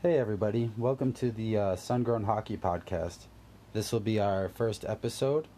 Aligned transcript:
Hey, 0.00 0.16
everybody. 0.16 0.70
Welcome 0.78 1.12
to 1.14 1.32
the 1.32 1.56
uh, 1.56 1.74
Sungrown 1.74 2.26
Hockey 2.26 2.56
Podcast. 2.56 3.26
This 3.72 3.90
will 3.90 3.98
be 3.98 4.20
our 4.20 4.48
first 4.48 4.84
episode. 4.84 5.48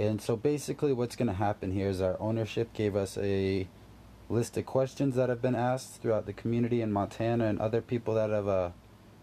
And 0.00 0.22
so, 0.22 0.36
basically, 0.36 0.94
what's 0.94 1.16
going 1.16 1.28
to 1.28 1.34
happen 1.34 1.72
here 1.72 1.90
is 1.90 2.00
our 2.00 2.18
ownership 2.18 2.72
gave 2.72 2.96
us 2.96 3.18
a 3.18 3.68
list 4.30 4.56
of 4.56 4.64
questions 4.64 5.16
that 5.16 5.28
have 5.28 5.42
been 5.42 5.54
asked 5.54 6.00
throughout 6.00 6.24
the 6.24 6.32
community 6.32 6.80
in 6.80 6.90
Montana 6.94 7.44
and 7.44 7.60
other 7.60 7.82
people 7.82 8.14
that 8.14 8.30
have 8.30 8.48
uh, 8.48 8.70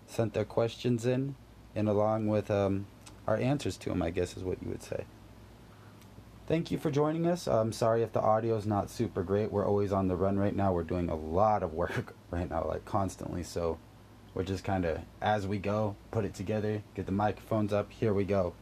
sent 0.05 0.35
their 0.35 0.45
questions 0.45 1.07
in, 1.07 1.33
and 1.73 1.89
along 1.89 2.27
with 2.27 2.51
um, 2.51 2.85
our 3.25 3.37
answers 3.37 3.77
to 3.77 3.89
them, 3.89 4.03
I 4.03 4.11
guess 4.11 4.37
is 4.37 4.43
what 4.43 4.61
you 4.61 4.69
would 4.69 4.83
say. 4.83 5.05
Thank 6.45 6.69
you 6.69 6.77
for 6.77 6.91
joining 6.91 7.25
us. 7.25 7.47
I'm 7.47 7.71
sorry 7.71 8.03
if 8.03 8.13
the 8.13 8.21
audio 8.21 8.57
is 8.57 8.67
not 8.67 8.91
super 8.91 9.23
great. 9.23 9.51
We're 9.51 9.65
always 9.65 9.91
on 9.91 10.07
the 10.07 10.15
run 10.15 10.37
right 10.37 10.55
now. 10.55 10.71
We're 10.71 10.83
doing 10.83 11.09
a 11.09 11.15
lot 11.15 11.63
of 11.63 11.73
work 11.73 12.15
right 12.29 12.47
now, 12.47 12.67
like 12.67 12.85
constantly. 12.85 13.41
So 13.41 13.79
we're 14.35 14.43
just 14.43 14.65
kind 14.65 14.83
of, 14.83 14.99
as 15.21 15.47
we 15.47 15.57
go, 15.57 15.95
put 16.11 16.25
it 16.25 16.35
together, 16.35 16.83
get 16.93 17.05
the 17.05 17.11
microphones 17.13 17.71
up. 17.71 17.89
Here 17.89 18.13
we 18.13 18.25
go. 18.25 18.53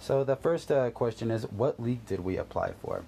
So 0.00 0.24
the 0.24 0.34
first 0.34 0.72
uh, 0.72 0.90
question 0.90 1.30
is, 1.30 1.44
what 1.44 1.78
league 1.78 2.06
did 2.06 2.20
we 2.20 2.38
apply 2.38 2.72
for? 2.82 3.04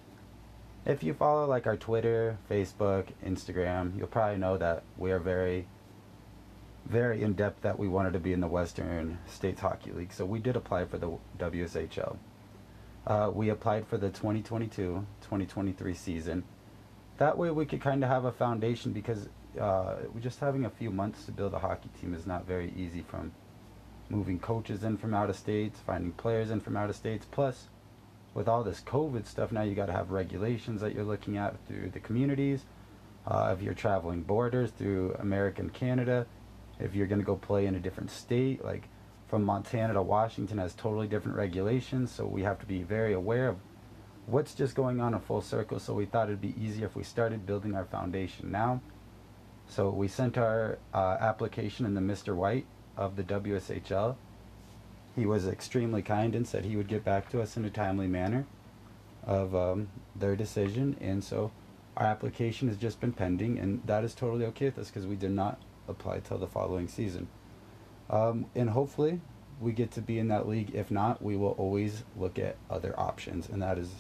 If 0.84 1.02
you 1.02 1.15
follow 1.15 1.47
like 1.47 1.66
our 1.66 1.77
Twitter, 1.77 2.37
Facebook, 2.51 3.07
Instagram, 3.24 3.97
you'll 3.97 4.09
probably 4.09 4.37
know 4.37 4.59
that 4.59 4.83
we 4.98 5.10
are 5.10 5.19
very, 5.19 5.66
very 6.84 7.23
in 7.23 7.33
depth 7.33 7.62
that 7.62 7.79
we 7.79 7.88
wanted 7.88 8.12
to 8.12 8.19
be 8.19 8.35
in 8.35 8.41
the 8.41 8.46
Western 8.46 9.19
States 9.27 9.62
Hockey 9.62 9.93
League. 9.93 10.12
So 10.12 10.27
we 10.27 10.38
did 10.38 10.55
apply 10.55 10.85
for 10.85 10.99
the 10.99 11.16
WSHL. 11.38 12.16
Uh, 13.07 13.30
we 13.33 13.49
applied 13.49 13.87
for 13.87 13.96
the 13.96 14.10
2022-2023 14.10 15.96
season. 15.96 16.45
That 17.16 17.38
way 17.38 17.51
we 17.51 17.65
could 17.65 17.80
kind 17.80 18.05
of 18.05 18.10
have 18.10 18.27
a 18.27 18.33
foundation 18.33 18.93
because 18.93 19.29
uh, 19.61 19.95
just 20.20 20.41
having 20.41 20.65
a 20.65 20.70
few 20.70 20.91
months 20.91 21.24
to 21.27 21.33
build 21.33 21.55
a 21.55 21.59
hockey 21.59 21.91
team 22.01 22.15
is 22.15 22.27
not 22.27 22.47
very 22.47 22.73
easy 22.77 23.02
from 23.02 23.33
moving 24.09 24.38
coaches 24.38 24.85
in 24.85 24.96
from 24.96 25.15
out 25.15 25.30
of 25.30 25.37
states, 25.37 25.80
finding 25.87 26.13
players 26.13 26.51
in 26.51 26.60
from 26.60 26.77
out 26.77 26.90
of 26.90 26.96
states. 26.96 27.27
Plus, 27.30 27.68
with 28.35 28.49
all 28.49 28.62
this 28.62 28.80
COVID 28.80 29.27
stuff, 29.27 29.52
now 29.52 29.62
you 29.62 29.74
got 29.74 29.87
to 29.87 29.93
have 29.93 30.10
regulations 30.10 30.80
that 30.80 30.95
you're 30.95 31.04
looking 31.04 31.37
at 31.37 31.57
through 31.66 31.90
the 31.90 32.01
communities. 32.01 32.65
Uh, 33.27 33.54
if 33.57 33.62
you're 33.62 33.74
traveling 33.74 34.23
borders 34.23 34.71
through 34.71 35.15
America 35.18 35.62
and 35.62 35.73
Canada, 35.73 36.27
if 36.80 36.95
you're 36.95 37.07
going 37.07 37.21
to 37.21 37.24
go 37.24 37.37
play 37.37 37.66
in 37.66 37.74
a 37.74 37.80
different 37.80 38.10
state, 38.10 38.65
like 38.65 38.88
from 39.29 39.45
Montana 39.45 39.95
to 39.95 40.02
Washington 40.02 40.59
has 40.59 40.74
totally 40.74 41.07
different 41.07 41.37
regulations, 41.37 42.10
so 42.10 42.27
we 42.27 42.43
have 42.43 42.59
to 42.59 42.66
be 42.66 42.82
very 42.82 43.12
aware 43.12 43.49
of 43.49 43.57
what's 44.27 44.55
just 44.55 44.74
going 44.74 45.01
on 45.01 45.15
in 45.15 45.21
full 45.21 45.40
circle. 45.40 45.79
So 45.79 45.95
we 45.95 46.07
thought 46.07 46.29
it'd 46.29 46.40
be 46.40 46.55
easier 46.60 46.87
if 46.87 46.96
we 46.96 47.05
started 47.05 47.46
building 47.46 47.74
our 47.74 47.84
foundation 47.84 48.51
now. 48.51 48.80
So 49.68 49.91
we 49.91 50.09
sent 50.09 50.37
our 50.37 50.79
uh, 50.93 51.16
application 51.21 51.87
in 51.87 51.95
the 51.95 52.01
Mr. 52.01 52.35
White 52.35 52.66
of 52.96 53.16
the 53.16 53.23
WSHL. 53.23 54.16
He 55.16 55.27
was 55.27 55.46
extremely 55.46 56.02
kind 56.02 56.35
and 56.35 56.46
said 56.46 56.65
he 56.65 56.77
would 56.77 56.88
get 56.88 57.05
back 57.05 57.30
to 57.30 57.41
us 57.41 57.57
in 57.57 57.65
a 57.65 57.71
timely 57.71 58.07
manner 58.07 58.46
of 59.24 59.55
um, 59.55 59.88
their 60.15 60.37
decision. 60.37 60.96
And 61.01 61.23
so 61.23 61.52
our 61.96 62.07
application 62.07 62.68
has 62.68 62.77
just 62.77 63.01
been 63.01 63.13
pending, 63.13 63.59
and 63.59 63.83
that 63.87 64.05
is 64.05 64.15
totally 64.15 64.47
okay 64.47 64.66
with 64.66 64.78
us 64.78 64.88
because 64.88 65.06
we 65.06 65.16
did 65.16 65.33
not 65.33 65.60
apply 65.88 66.21
till 66.21 66.38
the 66.38 66.47
following 66.47 66.88
season. 66.88 67.28
Um, 68.09 68.47
and 68.55 68.71
hopefully 68.71 69.21
we 69.60 69.72
get 69.72 69.91
to 69.93 70.00
be 70.00 70.19
in 70.19 70.28
that 70.28 70.49
league. 70.49 70.75
If 70.75 70.91
not, 70.91 71.22
we 71.22 71.37
will 71.37 71.53
always 71.59 72.05
look 72.16 72.38
at 72.38 72.56
other 72.71 72.99
options, 72.99 73.49
and 73.49 73.62
that 73.62 73.78
is 73.78 73.91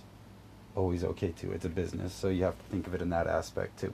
always 0.74 1.04
okay 1.04 1.32
too. 1.32 1.52
It's 1.52 1.64
a 1.64 1.70
business, 1.70 2.12
so 2.12 2.28
you 2.28 2.44
have 2.44 2.58
to 2.58 2.64
think 2.64 2.86
of 2.86 2.94
it 2.94 3.02
in 3.02 3.10
that 3.10 3.26
aspect 3.26 3.78
too. 3.80 3.92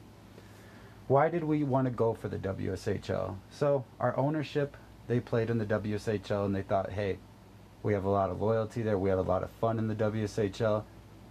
Why 1.08 1.28
did 1.28 1.42
we 1.42 1.64
want 1.64 1.86
to 1.86 1.90
go 1.90 2.14
for 2.14 2.28
the 2.28 2.38
WSHL? 2.38 3.36
So 3.50 3.84
our 3.98 4.16
ownership, 4.16 4.76
they 5.06 5.20
played 5.20 5.50
in 5.50 5.58
the 5.58 5.66
WSHL, 5.66 6.44
and 6.44 6.54
they 6.54 6.62
thought, 6.62 6.92
hey, 6.92 7.18
we 7.82 7.94
have 7.94 8.04
a 8.04 8.10
lot 8.10 8.30
of 8.30 8.40
loyalty 8.40 8.82
there. 8.82 8.98
We 8.98 9.08
have 9.08 9.18
a 9.18 9.22
lot 9.22 9.42
of 9.42 9.50
fun 9.52 9.78
in 9.78 9.88
the 9.88 9.94
WSHL, 9.94 10.84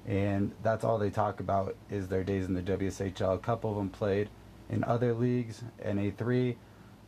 and 0.07 0.51
that's 0.63 0.83
all 0.83 0.97
they 0.97 1.11
talk 1.11 1.39
about 1.39 1.75
is 1.89 2.07
their 2.07 2.23
days 2.23 2.45
in 2.47 2.55
the 2.55 2.61
WSHL. 2.61 3.35
A 3.35 3.37
couple 3.37 3.71
of 3.71 3.77
them 3.77 3.89
played 3.89 4.29
in 4.69 4.83
other 4.83 5.13
leagues, 5.13 5.63
NA3 5.85 6.55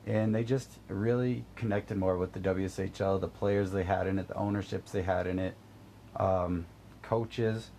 and 0.05 0.33
they 0.33 0.43
just 0.43 0.71
really 0.87 1.45
connected 1.55 1.97
more 1.97 2.17
with 2.17 2.33
the 2.33 2.39
WSHL, 2.39 3.19
the 3.19 3.27
players 3.27 3.71
they 3.71 3.83
had 3.83 4.07
in 4.07 4.17
it, 4.17 4.27
the 4.27 4.35
ownerships 4.35 4.91
they 4.91 5.03
had 5.03 5.27
in 5.27 5.37
it, 5.37 5.55
um, 6.15 6.65
coaches, 7.01 7.69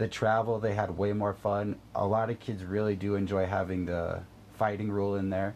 the 0.00 0.08
travel. 0.08 0.58
They 0.58 0.74
had 0.74 0.98
way 0.98 1.12
more 1.12 1.34
fun. 1.34 1.76
A 1.94 2.06
lot 2.06 2.30
of 2.30 2.40
kids 2.40 2.64
really 2.64 2.96
do 2.96 3.14
enjoy 3.14 3.46
having 3.46 3.86
the 3.86 4.22
fighting 4.58 4.90
rule 4.90 5.14
in 5.14 5.30
there. 5.30 5.54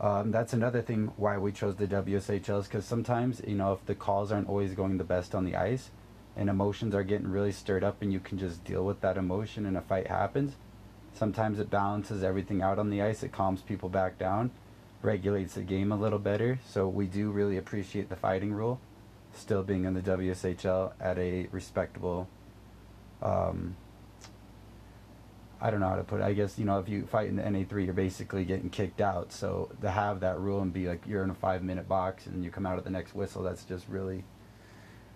Um, 0.00 0.30
that's 0.30 0.52
another 0.52 0.82
thing 0.82 1.12
why 1.16 1.38
we 1.38 1.52
chose 1.52 1.76
the 1.76 1.86
WSHL 1.86 2.60
is 2.60 2.66
because 2.66 2.84
sometimes 2.84 3.40
you 3.46 3.54
know 3.54 3.72
if 3.72 3.84
the 3.86 3.94
calls 3.94 4.30
aren't 4.30 4.48
always 4.48 4.74
going 4.74 4.98
the 4.98 5.04
best 5.04 5.34
on 5.34 5.44
the 5.44 5.56
ice, 5.56 5.90
and 6.36 6.48
emotions 6.48 6.94
are 6.94 7.02
getting 7.02 7.28
really 7.28 7.52
stirred 7.52 7.82
up, 7.82 8.02
and 8.02 8.12
you 8.12 8.20
can 8.20 8.38
just 8.38 8.62
deal 8.64 8.84
with 8.84 9.00
that 9.00 9.16
emotion, 9.16 9.66
and 9.66 9.76
a 9.76 9.80
fight 9.80 10.06
happens. 10.06 10.54
Sometimes 11.14 11.58
it 11.58 11.70
balances 11.70 12.22
everything 12.22 12.62
out 12.62 12.78
on 12.78 12.90
the 12.90 13.02
ice. 13.02 13.22
It 13.22 13.32
calms 13.32 13.62
people 13.62 13.88
back 13.88 14.18
down 14.18 14.50
regulates 15.02 15.54
the 15.54 15.62
game 15.62 15.90
a 15.90 15.96
little 15.96 16.18
better. 16.18 16.58
So 16.64 16.88
we 16.88 17.06
do 17.06 17.30
really 17.30 17.56
appreciate 17.56 18.08
the 18.08 18.16
fighting 18.16 18.52
rule 18.52 18.80
still 19.34 19.62
being 19.62 19.84
in 19.84 19.94
the 19.94 20.00
WSHL 20.00 20.92
at 21.00 21.18
a 21.18 21.48
respectable. 21.50 22.28
Um, 23.22 23.76
I 25.60 25.70
don't 25.70 25.78
know 25.78 25.88
how 25.88 25.96
to 25.96 26.02
put 26.02 26.20
it. 26.20 26.24
I 26.24 26.32
guess 26.32 26.58
you 26.58 26.64
know 26.64 26.80
if 26.80 26.88
you 26.88 27.06
fight 27.06 27.28
in 27.28 27.36
the 27.36 27.42
NA3, 27.42 27.84
you're 27.84 27.94
basically 27.94 28.44
getting 28.44 28.68
kicked 28.68 29.00
out. 29.00 29.32
So 29.32 29.70
to 29.80 29.90
have 29.90 30.20
that 30.20 30.40
rule 30.40 30.60
and 30.60 30.72
be 30.72 30.88
like 30.88 31.06
you're 31.06 31.22
in 31.22 31.30
a 31.30 31.34
five 31.34 31.62
minute 31.62 31.88
box 31.88 32.26
and 32.26 32.44
you 32.44 32.50
come 32.50 32.66
out 32.66 32.78
at 32.78 32.84
the 32.84 32.90
next 32.90 33.14
whistle, 33.14 33.44
that's 33.44 33.64
just 33.64 33.88
really, 33.88 34.24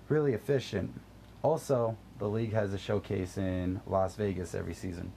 really 0.08 0.34
efficient. 0.34 1.00
Also, 1.42 1.96
the 2.18 2.28
league 2.28 2.52
has 2.52 2.72
a 2.72 2.78
showcase 2.78 3.36
in 3.36 3.80
Las 3.86 4.14
Vegas 4.14 4.54
every 4.54 4.74
season. 4.74 5.12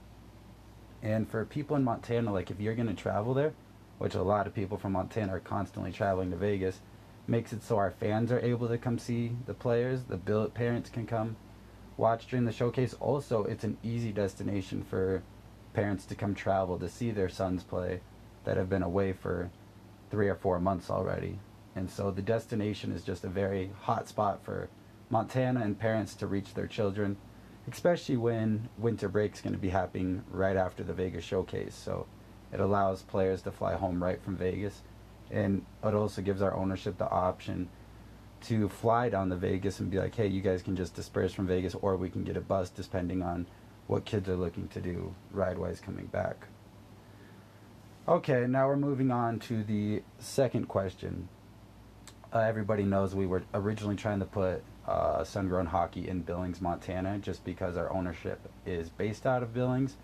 And 1.02 1.28
for 1.28 1.44
people 1.44 1.76
in 1.76 1.84
Montana, 1.84 2.32
like 2.32 2.50
if 2.50 2.60
you're 2.60 2.74
going 2.74 2.88
to 2.88 2.94
travel 2.94 3.32
there, 3.32 3.54
which 3.98 4.14
a 4.14 4.22
lot 4.22 4.46
of 4.46 4.54
people 4.54 4.78
from 4.78 4.92
Montana 4.92 5.34
are 5.34 5.40
constantly 5.40 5.92
traveling 5.92 6.30
to 6.32 6.36
Vegas, 6.36 6.80
makes 7.28 7.52
it 7.52 7.62
so 7.62 7.76
our 7.76 7.92
fans 7.92 8.32
are 8.32 8.40
able 8.40 8.66
to 8.66 8.78
come 8.78 8.98
see 8.98 9.32
the 9.46 9.54
players. 9.54 10.02
The 10.04 10.16
billet 10.16 10.54
parents 10.54 10.90
can 10.90 11.06
come 11.06 11.36
watch 12.00 12.26
during 12.26 12.46
the 12.46 12.52
showcase. 12.52 12.94
Also, 12.98 13.44
it's 13.44 13.62
an 13.62 13.76
easy 13.82 14.10
destination 14.10 14.82
for 14.82 15.22
parents 15.74 16.04
to 16.06 16.14
come 16.16 16.34
travel 16.34 16.78
to 16.78 16.88
see 16.88 17.10
their 17.10 17.28
sons 17.28 17.62
play 17.62 18.00
that 18.44 18.56
have 18.56 18.68
been 18.68 18.82
away 18.82 19.12
for 19.12 19.50
three 20.10 20.28
or 20.28 20.34
four 20.34 20.58
months 20.58 20.90
already. 20.90 21.38
And 21.76 21.88
so 21.88 22.10
the 22.10 22.22
destination 22.22 22.90
is 22.90 23.04
just 23.04 23.22
a 23.22 23.28
very 23.28 23.70
hot 23.82 24.08
spot 24.08 24.42
for 24.42 24.68
Montana 25.10 25.60
and 25.60 25.78
parents 25.78 26.14
to 26.16 26.26
reach 26.26 26.54
their 26.54 26.66
children, 26.66 27.16
especially 27.70 28.16
when 28.16 28.68
winter 28.78 29.08
break's 29.08 29.40
going 29.40 29.52
to 29.52 29.58
be 29.58 29.68
happening 29.68 30.24
right 30.30 30.56
after 30.56 30.82
the 30.82 30.92
Vegas 30.92 31.24
showcase. 31.24 31.74
So 31.74 32.06
it 32.52 32.60
allows 32.60 33.02
players 33.02 33.42
to 33.42 33.52
fly 33.52 33.74
home 33.74 34.02
right 34.02 34.20
from 34.20 34.36
Vegas, 34.36 34.82
and 35.30 35.64
it 35.84 35.94
also 35.94 36.22
gives 36.22 36.42
our 36.42 36.56
ownership 36.56 36.98
the 36.98 37.08
option 37.08 37.68
to 38.42 38.68
fly 38.68 39.08
down 39.08 39.30
to 39.30 39.36
Vegas 39.36 39.80
and 39.80 39.90
be 39.90 39.98
like, 39.98 40.14
hey, 40.14 40.26
you 40.26 40.40
guys 40.40 40.62
can 40.62 40.76
just 40.76 40.94
disperse 40.94 41.32
from 41.32 41.46
Vegas, 41.46 41.74
or 41.74 41.96
we 41.96 42.08
can 42.10 42.24
get 42.24 42.36
a 42.36 42.40
bus, 42.40 42.70
depending 42.70 43.22
on 43.22 43.46
what 43.86 44.04
kids 44.04 44.28
are 44.28 44.36
looking 44.36 44.68
to 44.68 44.80
do 44.80 45.14
ride-wise 45.32 45.80
coming 45.80 46.06
back. 46.06 46.46
Okay, 48.08 48.46
now 48.48 48.66
we're 48.66 48.76
moving 48.76 49.10
on 49.10 49.38
to 49.40 49.62
the 49.62 50.02
second 50.18 50.66
question. 50.68 51.28
Uh, 52.32 52.38
everybody 52.38 52.84
knows 52.84 53.14
we 53.14 53.26
were 53.26 53.42
originally 53.54 53.96
trying 53.96 54.20
to 54.20 54.24
put 54.24 54.62
uh, 54.86 55.22
Sungrown 55.22 55.66
Hockey 55.66 56.08
in 56.08 56.22
Billings, 56.22 56.60
Montana, 56.60 57.18
just 57.18 57.44
because 57.44 57.76
our 57.76 57.92
ownership 57.92 58.40
is 58.64 58.88
based 58.88 59.26
out 59.26 59.42
of 59.42 59.52
Billings. 59.52 59.96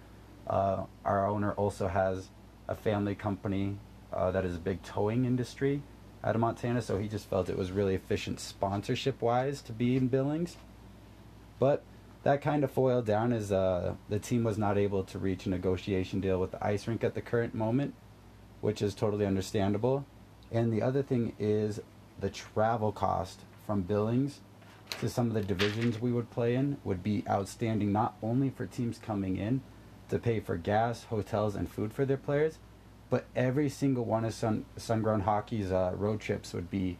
Uh, 0.46 0.84
our 1.04 1.26
owner 1.26 1.52
also 1.52 1.88
has 1.88 2.28
a 2.68 2.74
family 2.74 3.14
company 3.14 3.78
uh, 4.12 4.30
that 4.30 4.44
is 4.44 4.56
a 4.56 4.60
big 4.60 4.82
towing 4.82 5.24
industry 5.24 5.82
out 6.26 6.34
of 6.34 6.40
Montana, 6.40 6.82
so 6.82 6.98
he 6.98 7.06
just 7.06 7.30
felt 7.30 7.48
it 7.48 7.56
was 7.56 7.70
really 7.70 7.94
efficient 7.94 8.40
sponsorship 8.40 9.22
wise 9.22 9.62
to 9.62 9.72
be 9.72 9.96
in 9.96 10.08
Billings. 10.08 10.56
But 11.60 11.84
that 12.24 12.42
kind 12.42 12.64
of 12.64 12.72
foiled 12.72 13.06
down 13.06 13.32
as 13.32 13.52
uh, 13.52 13.94
the 14.08 14.18
team 14.18 14.42
was 14.42 14.58
not 14.58 14.76
able 14.76 15.04
to 15.04 15.18
reach 15.20 15.46
a 15.46 15.50
negotiation 15.50 16.20
deal 16.20 16.40
with 16.40 16.50
the 16.50 16.66
ice 16.66 16.88
rink 16.88 17.04
at 17.04 17.14
the 17.14 17.20
current 17.20 17.54
moment, 17.54 17.94
which 18.60 18.82
is 18.82 18.92
totally 18.92 19.24
understandable. 19.24 20.04
And 20.50 20.72
the 20.72 20.82
other 20.82 21.04
thing 21.04 21.34
is 21.38 21.80
the 22.20 22.30
travel 22.30 22.90
cost 22.90 23.42
from 23.64 23.82
Billings 23.82 24.40
to 25.00 25.08
some 25.08 25.28
of 25.28 25.34
the 25.34 25.42
divisions 25.42 26.00
we 26.00 26.10
would 26.10 26.30
play 26.30 26.56
in 26.56 26.78
would 26.82 27.04
be 27.04 27.22
outstanding, 27.30 27.92
not 27.92 28.16
only 28.20 28.50
for 28.50 28.66
teams 28.66 28.98
coming 28.98 29.36
in, 29.36 29.60
to 30.08 30.18
pay 30.18 30.40
for 30.40 30.56
gas, 30.56 31.04
hotels, 31.04 31.54
and 31.54 31.70
food 31.70 31.92
for 31.92 32.04
their 32.04 32.16
players. 32.16 32.58
But 33.08 33.26
every 33.36 33.68
single 33.68 34.04
one 34.04 34.24
of 34.24 34.34
Sun 34.34 34.64
Sungrown 34.76 35.22
Hockey's 35.22 35.70
uh, 35.70 35.92
road 35.94 36.20
trips 36.20 36.52
would 36.52 36.70
be 36.70 36.98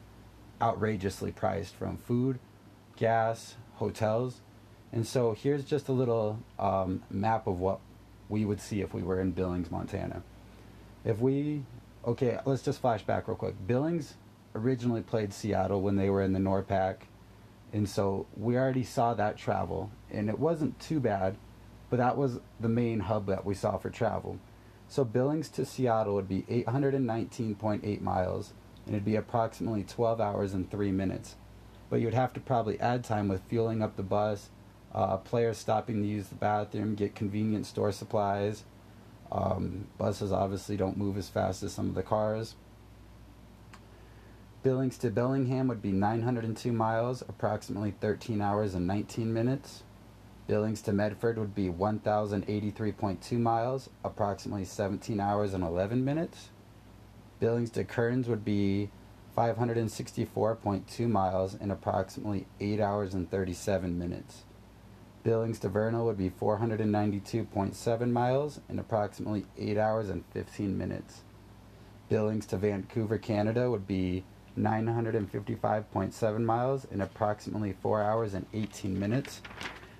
outrageously 0.63 1.33
priced 1.33 1.75
from 1.75 1.97
food, 1.97 2.39
gas, 2.97 3.57
hotels. 3.75 4.41
And 4.93 5.07
so 5.07 5.33
here's 5.33 5.65
just 5.65 5.89
a 5.89 5.93
little 5.93 6.39
um, 6.59 7.03
map 7.11 7.47
of 7.47 7.59
what 7.59 7.81
we 8.29 8.45
would 8.45 8.61
see 8.61 8.81
if 8.81 8.95
we 8.95 9.03
were 9.03 9.21
in 9.21 9.33
Billings, 9.33 9.71
Montana. 9.71 10.23
If 11.05 11.21
we 11.21 11.65
okay, 12.07 12.39
let's 12.45 12.63
just 12.63 12.81
flash 12.81 13.03
back 13.03 13.27
real 13.29 13.37
quick. 13.37 13.55
Billings 13.67 14.15
originally 14.55 15.03
played 15.03 15.33
Seattle 15.33 15.83
when 15.83 15.97
they 15.97 16.09
were 16.09 16.23
in 16.23 16.33
the 16.33 16.39
NORPAC, 16.39 16.97
and 17.73 17.89
so 17.89 18.27
we 18.37 18.57
already 18.57 18.85
saw 18.85 19.13
that 19.15 19.37
travel, 19.37 19.91
and 20.11 20.29
it 20.29 20.39
wasn't 20.39 20.79
too 20.79 21.01
bad, 21.01 21.37
but 21.91 21.99
that 21.99 22.17
was 22.17 22.39
the 22.61 22.69
main 22.69 23.01
hub 23.01 23.27
that 23.27 23.45
we 23.45 23.55
saw 23.55 23.77
for 23.77 23.91
travel. 23.91 24.39
So 24.89 25.05
Billings 25.05 25.49
to 25.51 25.65
Seattle 25.65 26.15
would 26.15 26.29
be 26.29 26.43
819.8 26.43 28.01
miles, 28.01 28.53
and 28.85 28.95
it'd 28.95 29.05
be 29.05 29.17
approximately 29.17 29.83
12 29.83 30.21
hours 30.21 30.55
and 30.55 30.71
3 30.71 30.93
minutes. 30.93 31.37
But 31.91 32.01
you'd 32.01 32.15
have 32.15 32.33
to 32.35 32.41
probably 32.41 32.81
add 32.81 33.05
time 33.05 33.29
with 33.29 33.43
fueling 33.49 33.83
up 33.83 33.97
the 33.97 34.03
bus, 34.03 34.51
uh, 34.95 35.19
players 35.19 35.59
stopping 35.59 36.03
to 36.03 36.09
use 36.09 36.29
the 36.29 36.35
bathroom, 36.37 36.95
get 36.95 37.15
convenient 37.15 37.67
store 37.67 37.93
supplies. 37.93 38.65
Um, 39.31 39.89
buses 39.99 40.33
obviously 40.33 40.77
don't 40.77 40.97
move 40.97 41.17
as 41.17 41.29
fast 41.29 41.63
as 41.63 41.73
some 41.73 41.89
of 41.89 41.95
the 41.95 42.03
cars. 42.03 42.55
Billings 44.63 44.99
to 44.99 45.11
Bellingham 45.11 45.69
would 45.69 45.83
be 45.83 45.93
902 45.93 46.73
miles, 46.73 47.23
approximately 47.23 47.93
13 48.01 48.41
hours 48.41 48.75
and 48.75 48.87
19 48.87 49.33
minutes. 49.33 49.83
Billings 50.47 50.81
to 50.83 50.93
Medford 50.93 51.39
would 51.39 51.55
be 51.57 51.69
1,083.2 51.69 53.33
miles, 53.39 53.91
approximately 54.05 54.65
17 54.65 55.19
hours 55.19 55.55
and 55.55 55.65
11 55.65 56.05
minutes. 56.05 56.51
Billings 57.41 57.71
to 57.71 57.83
Kearns 57.83 58.29
would 58.29 58.45
be 58.45 58.91
564.2 59.37 61.09
miles 61.09 61.55
in 61.57 61.71
approximately 61.73 62.47
8 62.61 62.81
hours 62.81 63.13
and 63.13 63.29
37 63.31 63.99
minutes. 63.99 64.45
Billings 65.25 65.59
to 65.59 65.69
Vernal 65.69 66.07
would 66.07 66.17
be 66.17 66.31
492.7 66.31 68.11
miles 68.13 68.61
in 68.69 68.79
approximately 68.79 69.47
8 69.59 69.77
hours 69.77 70.09
and 70.09 70.25
15 70.33 70.79
minutes. 70.79 71.23
Billings 72.09 72.47
to 72.47 72.57
Vancouver, 72.57 73.19
Canada 73.19 73.69
would 73.69 73.89
be 73.89 74.23
955.7 74.57 76.45
miles 76.45 76.85
in 76.85 77.01
approximately 77.01 77.75
4 77.83 78.03
hours 78.05 78.35
and 78.35 78.47
18 78.55 78.97
minutes. 78.97 79.43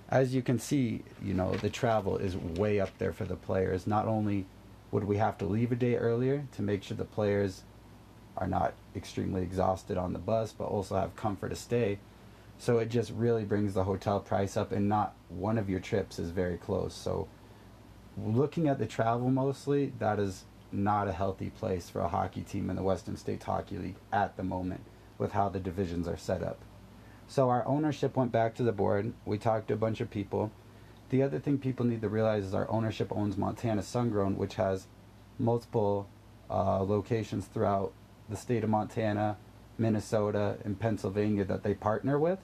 As 0.09 0.35
you 0.35 0.43
can 0.43 0.59
see, 0.59 1.03
you 1.23 1.35
know, 1.35 1.55
the 1.55 1.71
travel 1.71 2.17
is 2.17 2.37
way 2.37 2.79
up 2.79 2.97
there 2.99 3.13
for 3.13 3.25
the 3.25 3.37
players. 3.37 3.87
Not 3.87 4.07
only 4.07 4.47
would 4.93 5.05
we 5.05 5.17
have 5.17 5.37
to 5.39 5.47
leave 5.47 5.73
a 5.73 5.77
day 5.77 5.97
earlier 5.97 6.47
to 6.53 6.63
make 6.63 6.83
sure 6.85 6.97
the 6.97 7.05
players 7.05 7.63
are 8.37 8.47
not 8.47 8.75
extremely 8.95 9.43
exhausted 9.43 9.97
on 9.97 10.13
the 10.13 10.19
bus, 10.19 10.53
but 10.53 10.67
also 10.67 10.97
have 10.97 11.17
comfort 11.17 11.49
to 11.49 11.57
stay. 11.57 11.99
So 12.59 12.79
it 12.79 12.89
just 12.89 13.11
really 13.11 13.45
brings 13.45 13.75
the 13.75 13.85
hotel 13.85 14.21
price 14.21 14.57
up, 14.57 14.73
and 14.73 14.89
not 14.89 15.15
one 15.29 15.59
of 15.59 15.69
your 15.69 15.81
trips 15.81 16.19
is 16.19 16.31
very 16.31 16.57
close. 16.57 16.95
So, 16.95 17.29
looking 18.17 18.69
at 18.69 18.79
the 18.79 18.87
travel 18.87 19.31
mostly, 19.31 19.93
that 19.99 20.19
is 20.19 20.45
not 20.73 21.09
a 21.09 21.13
healthy 21.13 21.51
place 21.51 21.91
for 21.91 22.01
a 22.01 22.09
hockey 22.09 22.43
team 22.43 22.71
in 22.71 22.77
the 22.77 22.83
Western 22.83 23.17
States 23.17 23.45
Hockey 23.45 23.77
League 23.77 23.97
at 24.13 24.37
the 24.37 24.43
moment 24.43 24.81
with 25.19 25.33
how 25.33 25.49
the 25.49 25.61
divisions 25.61 26.09
are 26.09 26.17
set 26.17 26.43
up. 26.43 26.61
So, 27.29 27.51
our 27.51 27.67
ownership 27.67 28.17
went 28.17 28.33
back 28.33 28.55
to 28.55 28.63
the 28.63 28.73
board. 28.73 29.13
We 29.25 29.39
talked 29.39 29.69
to 29.69 29.75
a 29.75 29.79
bunch 29.79 30.01
of 30.01 30.11
people. 30.11 30.53
The 31.11 31.23
other 31.23 31.39
thing 31.39 31.59
people 31.59 31.87
need 31.87 32.03
to 32.03 32.09
realize 32.09 32.45
is 32.45 32.55
our 32.55 32.71
ownership 32.71 33.13
owns 33.13 33.37
Montana 33.37 33.83
Sungrown, 33.83 34.37
which 34.37 34.55
has 34.55 34.87
multiple 35.39 36.09
uh, 36.51 36.83
locations 36.83 37.47
throughout 37.47 37.93
the 38.29 38.37
state 38.37 38.65
of 38.65 38.71
Montana, 38.71 39.37
Minnesota, 39.79 40.59
and 40.65 40.79
Pennsylvania 40.79 41.45
that 41.45 41.63
they 41.63 41.75
partner 41.75 42.19
with. 42.19 42.41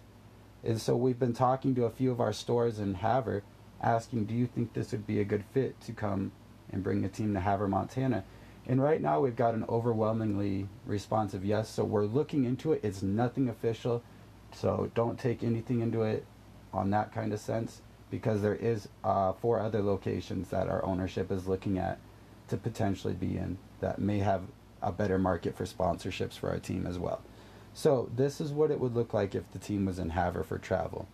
And 0.64 0.80
so 0.80 0.96
we've 0.96 1.18
been 1.18 1.32
talking 1.32 1.74
to 1.74 1.84
a 1.84 1.90
few 1.90 2.10
of 2.10 2.20
our 2.20 2.32
stores 2.32 2.78
in 2.78 2.94
Havre, 2.94 3.42
asking, 3.80 4.26
do 4.26 4.34
you 4.34 4.46
think 4.46 4.72
this 4.72 4.92
would 4.92 5.06
be 5.06 5.20
a 5.20 5.24
good 5.24 5.44
fit 5.52 5.80
to 5.82 5.92
come 5.92 6.32
and 6.70 6.84
bring 6.84 7.04
a 7.04 7.08
team 7.08 7.34
to 7.34 7.40
Havre, 7.40 7.68
Montana? 7.68 8.24
And 8.66 8.80
right 8.80 9.00
now 9.00 9.20
we've 9.20 9.34
got 9.34 9.54
an 9.54 9.64
overwhelmingly 9.68 10.68
responsive 10.86 11.44
yes. 11.44 11.68
So 11.68 11.82
we're 11.82 12.04
looking 12.04 12.44
into 12.44 12.72
it. 12.72 12.80
It's 12.84 13.02
nothing 13.02 13.48
official. 13.48 14.04
So 14.52 14.90
don't 14.94 15.18
take 15.18 15.42
anything 15.42 15.80
into 15.80 16.02
it 16.02 16.24
on 16.72 16.90
that 16.90 17.12
kind 17.12 17.32
of 17.32 17.40
sense 17.40 17.80
because 18.10 18.42
there 18.42 18.54
is 18.54 18.88
uh, 19.02 19.32
four 19.32 19.58
other 19.60 19.82
locations 19.82 20.48
that 20.50 20.68
our 20.68 20.84
ownership 20.84 21.30
is 21.32 21.48
looking 21.48 21.78
at 21.78 21.98
to 22.48 22.56
potentially 22.56 23.14
be 23.14 23.36
in 23.36 23.56
that 23.80 23.98
may 23.98 24.18
have 24.18 24.42
a 24.82 24.92
better 24.92 25.18
market 25.18 25.56
for 25.56 25.64
sponsorships 25.64 26.38
for 26.38 26.50
our 26.50 26.58
team 26.58 26.86
as 26.86 26.98
well. 26.98 27.22
So 27.74 28.10
this 28.14 28.40
is 28.40 28.52
what 28.52 28.70
it 28.70 28.80
would 28.80 28.94
look 28.94 29.14
like 29.14 29.34
if 29.34 29.50
the 29.52 29.58
team 29.58 29.86
was 29.86 29.98
in 29.98 30.10
Havre 30.10 30.44
for 30.44 30.58
travel. 30.58 31.08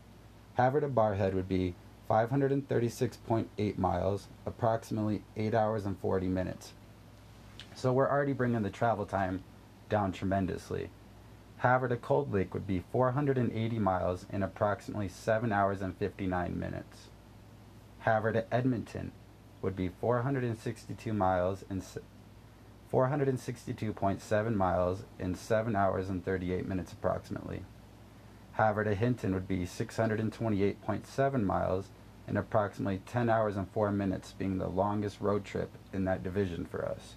Havre 0.55 0.81
to 0.81 0.89
Barrhead 0.89 1.35
would 1.35 1.49
be 1.49 1.75
536.8 2.11 3.79
miles, 3.79 4.27
approximately 4.45 5.23
8 5.37 5.55
hours 5.55 5.87
and 5.87 5.99
40 6.01 6.27
minutes. 6.27 6.73
So 7.75 7.93
we're 7.93 8.11
already 8.11 8.33
bringing 8.33 8.63
the 8.63 8.71
travel 8.71 9.07
time 9.07 9.45
down 9.89 10.11
tremendously. 10.11 10.91
Havre 11.59 11.89
to 11.89 11.97
Cold 11.97 12.33
Lake 12.33 12.55
would 12.55 12.69
be 12.69 12.85
480 12.93 13.79
miles 13.81 14.27
in 14.31 14.45
approximately 14.45 15.09
7 15.09 15.53
hours 15.53 15.83
and 15.83 15.97
59 15.97 16.59
minutes. 16.59 17.09
Havre 18.01 18.33
to 18.33 18.55
Edmonton 18.55 19.11
would 19.61 19.75
be 19.75 19.89
462 19.89 21.13
miles 21.13 21.65
in 21.69 21.83
462.7 22.93 24.55
miles 24.55 25.03
in 25.19 25.35
7 25.35 25.75
hours 25.75 26.09
and 26.09 26.25
38 26.25 26.69
minutes 26.69 26.93
approximately. 26.93 27.65
Havre 28.53 28.85
to 28.85 28.95
Hinton 28.95 29.35
would 29.35 29.49
be 29.49 29.67
628.7 29.67 31.43
miles 31.43 31.89
in 32.29 32.37
approximately 32.37 33.01
10 33.05 33.29
hours 33.29 33.57
and 33.57 33.69
4 33.71 33.91
minutes, 33.91 34.33
being 34.33 34.59
the 34.59 34.69
longest 34.69 35.21
road 35.21 35.45
trip 35.45 35.71
in 35.93 36.05
that 36.05 36.23
division 36.23 36.65
for 36.65 36.85
us. 36.87 37.17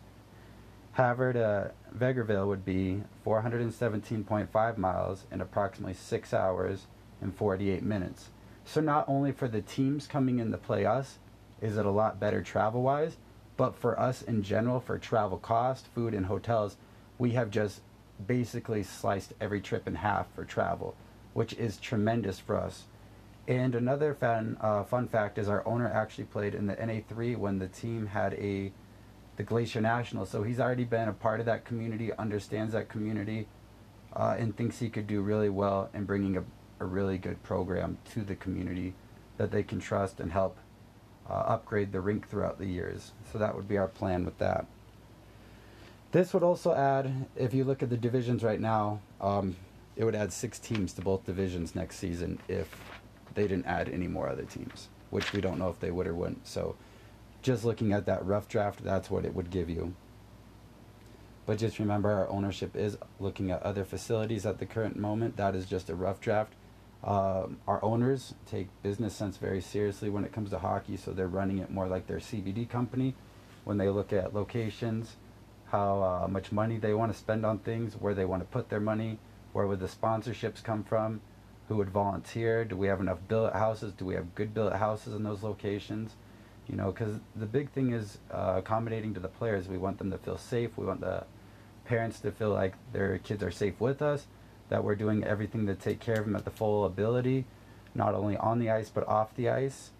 Havre 0.93 1.33
to 1.33 1.71
Vegreville 1.97 2.47
would 2.47 2.65
be 2.65 3.01
417.5 3.25 4.77
miles 4.77 5.25
in 5.31 5.41
approximately 5.41 5.93
6 5.93 6.33
hours 6.33 6.87
and 7.21 7.33
48 7.33 7.83
minutes. 7.83 8.29
So, 8.65 8.81
not 8.81 9.07
only 9.07 9.31
for 9.31 9.47
the 9.47 9.61
teams 9.61 10.05
coming 10.05 10.39
in 10.39 10.51
to 10.51 10.57
play 10.57 10.85
us 10.85 11.17
is 11.61 11.77
it 11.77 11.85
a 11.85 11.91
lot 11.91 12.19
better 12.19 12.41
travel 12.41 12.81
wise, 12.81 13.17
but 13.55 13.75
for 13.75 13.99
us 13.99 14.21
in 14.23 14.41
general, 14.41 14.79
for 14.79 14.97
travel 14.97 15.37
cost, 15.37 15.85
food, 15.93 16.13
and 16.13 16.25
hotels, 16.25 16.77
we 17.19 17.31
have 17.31 17.51
just 17.51 17.81
basically 18.25 18.83
sliced 18.83 19.33
every 19.39 19.61
trip 19.61 19.87
in 19.87 19.95
half 19.95 20.33
for 20.33 20.43
travel, 20.43 20.95
which 21.33 21.53
is 21.53 21.77
tremendous 21.77 22.39
for 22.39 22.57
us. 22.57 22.85
And 23.47 23.75
another 23.75 24.13
fun, 24.13 24.57
uh, 24.61 24.83
fun 24.83 25.07
fact 25.07 25.37
is 25.37 25.47
our 25.47 25.65
owner 25.67 25.87
actually 25.87 26.25
played 26.25 26.55
in 26.55 26.67
the 26.67 26.75
NA3 26.75 27.37
when 27.37 27.59
the 27.59 27.67
team 27.67 28.07
had 28.07 28.33
a 28.33 28.71
the 29.41 29.47
Glacier 29.47 29.81
National. 29.81 30.27
So 30.27 30.43
he's 30.43 30.59
already 30.59 30.83
been 30.83 31.09
a 31.09 31.13
part 31.13 31.39
of 31.39 31.47
that 31.47 31.65
community, 31.65 32.13
understands 32.13 32.73
that 32.73 32.89
community, 32.89 33.47
uh, 34.15 34.35
and 34.37 34.55
thinks 34.55 34.77
he 34.77 34.87
could 34.87 35.07
do 35.07 35.21
really 35.21 35.49
well 35.49 35.89
in 35.95 36.05
bringing 36.05 36.37
a, 36.37 36.43
a 36.79 36.85
really 36.85 37.17
good 37.17 37.41
program 37.41 37.97
to 38.13 38.21
the 38.21 38.35
community 38.35 38.93
that 39.37 39.49
they 39.49 39.63
can 39.63 39.79
trust 39.79 40.19
and 40.19 40.31
help 40.31 40.57
uh, 41.27 41.33
upgrade 41.33 41.91
the 41.91 41.99
rink 41.99 42.29
throughout 42.29 42.59
the 42.59 42.67
years. 42.67 43.13
So 43.31 43.39
that 43.39 43.55
would 43.55 43.67
be 43.67 43.79
our 43.79 43.87
plan 43.87 44.25
with 44.25 44.37
that. 44.37 44.67
This 46.11 46.35
would 46.35 46.43
also 46.43 46.75
add, 46.75 47.25
if 47.35 47.51
you 47.51 47.63
look 47.63 47.81
at 47.81 47.89
the 47.89 47.97
divisions 47.97 48.43
right 48.43 48.59
now, 48.59 48.99
um, 49.21 49.55
it 49.95 50.03
would 50.03 50.13
add 50.13 50.31
six 50.31 50.59
teams 50.59 50.93
to 50.93 51.01
both 51.01 51.25
divisions 51.25 51.73
next 51.73 51.95
season 51.95 52.37
if 52.47 52.69
they 53.33 53.47
didn't 53.47 53.65
add 53.65 53.89
any 53.89 54.07
more 54.07 54.29
other 54.29 54.43
teams, 54.43 54.89
which 55.09 55.33
we 55.33 55.41
don't 55.41 55.57
know 55.57 55.69
if 55.69 55.79
they 55.79 55.89
would 55.89 56.05
or 56.05 56.13
wouldn't. 56.13 56.45
So 56.45 56.75
just 57.41 57.65
looking 57.65 57.91
at 57.93 58.05
that 58.05 58.25
rough 58.25 58.47
draft, 58.47 58.83
that's 58.83 59.09
what 59.09 59.25
it 59.25 59.33
would 59.33 59.49
give 59.49 59.69
you. 59.69 59.93
But 61.45 61.57
just 61.57 61.79
remember, 61.79 62.11
our 62.11 62.29
ownership 62.29 62.75
is 62.75 62.97
looking 63.19 63.51
at 63.51 63.63
other 63.63 63.83
facilities 63.83 64.45
at 64.45 64.59
the 64.59 64.65
current 64.65 64.95
moment. 64.95 65.37
That 65.37 65.55
is 65.55 65.65
just 65.65 65.89
a 65.89 65.95
rough 65.95 66.21
draft. 66.21 66.53
Um, 67.03 67.57
our 67.67 67.83
owners 67.83 68.35
take 68.45 68.67
business 68.83 69.15
sense 69.15 69.37
very 69.37 69.59
seriously 69.59 70.09
when 70.09 70.23
it 70.23 70.31
comes 70.31 70.51
to 70.51 70.59
hockey, 70.59 70.97
so 70.97 71.11
they're 71.11 71.27
running 71.27 71.57
it 71.57 71.71
more 71.71 71.87
like 71.87 72.05
their 72.05 72.19
CBD 72.19 72.69
company 72.69 73.15
when 73.63 73.77
they 73.77 73.89
look 73.89 74.13
at 74.13 74.35
locations, 74.35 75.15
how 75.67 76.01
uh, 76.03 76.27
much 76.27 76.51
money 76.51 76.77
they 76.77 76.93
want 76.93 77.11
to 77.11 77.17
spend 77.17 77.45
on 77.45 77.59
things, 77.59 77.95
where 77.95 78.13
they 78.13 78.25
want 78.25 78.41
to 78.41 78.47
put 78.47 78.69
their 78.69 78.79
money, 78.79 79.17
where 79.53 79.65
would 79.65 79.79
the 79.79 79.87
sponsorships 79.87 80.63
come 80.63 80.83
from, 80.83 81.21
who 81.67 81.77
would 81.77 81.89
volunteer, 81.89 82.65
do 82.65 82.75
we 82.75 82.87
have 82.87 82.99
enough 82.99 83.19
billet 83.27 83.53
houses, 83.53 83.93
do 83.93 84.05
we 84.05 84.13
have 84.13 84.35
good 84.35 84.53
billet 84.53 84.75
houses 84.75 85.13
in 85.13 85.23
those 85.23 85.43
locations, 85.43 86.15
you 86.67 86.75
know, 86.75 86.91
because 86.91 87.19
the 87.35 87.45
big 87.45 87.69
thing 87.71 87.93
is 87.93 88.17
uh, 88.31 88.55
accommodating 88.57 89.13
to 89.13 89.19
the 89.19 89.27
players. 89.27 89.67
We 89.67 89.77
want 89.77 89.97
them 89.97 90.11
to 90.11 90.17
feel 90.17 90.37
safe. 90.37 90.77
We 90.77 90.85
want 90.85 91.01
the 91.01 91.25
parents 91.85 92.19
to 92.21 92.31
feel 92.31 92.49
like 92.49 92.75
their 92.93 93.17
kids 93.17 93.43
are 93.43 93.51
safe 93.51 93.79
with 93.79 94.01
us 94.01 94.27
that 94.71 94.85
we're 94.85 94.95
doing 94.95 95.21
everything 95.25 95.67
to 95.67 95.75
take 95.75 95.99
care 95.99 96.15
of 96.15 96.25
them 96.25 96.35
at 96.35 96.45
the 96.45 96.49
full 96.49 96.85
ability, 96.85 97.43
not 97.93 98.15
only 98.15 98.37
on 98.37 98.57
the 98.57 98.69
ice 98.69 98.89
but 98.89 99.05
off 99.05 99.35
the 99.35 99.49
ice. 99.49 99.91